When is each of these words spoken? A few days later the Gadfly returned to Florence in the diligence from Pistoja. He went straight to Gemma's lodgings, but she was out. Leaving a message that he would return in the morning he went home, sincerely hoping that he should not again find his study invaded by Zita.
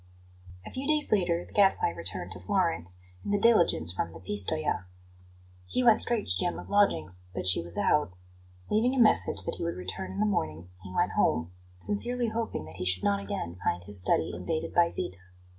A 0.65 0.71
few 0.71 0.87
days 0.87 1.11
later 1.11 1.45
the 1.45 1.53
Gadfly 1.53 1.89
returned 1.89 2.31
to 2.31 2.39
Florence 2.39 2.97
in 3.23 3.29
the 3.29 3.37
diligence 3.37 3.91
from 3.93 4.11
Pistoja. 4.19 4.85
He 5.67 5.83
went 5.83 6.01
straight 6.01 6.27
to 6.27 6.37
Gemma's 6.39 6.71
lodgings, 6.71 7.27
but 7.35 7.45
she 7.45 7.61
was 7.61 7.77
out. 7.77 8.11
Leaving 8.71 8.95
a 8.95 8.99
message 8.99 9.43
that 9.43 9.57
he 9.59 9.63
would 9.63 9.75
return 9.77 10.11
in 10.13 10.19
the 10.19 10.25
morning 10.25 10.69
he 10.81 10.91
went 10.91 11.11
home, 11.11 11.51
sincerely 11.77 12.29
hoping 12.29 12.65
that 12.65 12.77
he 12.77 12.85
should 12.85 13.03
not 13.03 13.19
again 13.21 13.59
find 13.63 13.83
his 13.83 14.01
study 14.01 14.31
invaded 14.33 14.73
by 14.73 14.89
Zita. 14.89 15.19